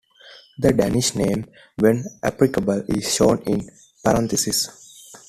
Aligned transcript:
The 0.57 0.73
Danish 0.73 1.13
name, 1.13 1.45
when 1.77 2.03
applicable, 2.23 2.81
is 2.89 3.13
shown 3.13 3.37
in 3.43 3.69
parentheses. 4.03 5.11